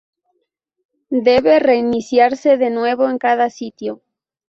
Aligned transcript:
Debe 1.27 1.59
reiniciarse 1.59 2.57
de 2.57 2.71
nuevo 2.71 3.07
en 3.07 3.19
cada 3.19 3.51
sitio. 3.51 4.01